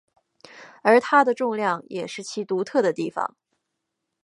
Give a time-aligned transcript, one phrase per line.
[0.81, 3.37] 而它的重量也是其独特的地方。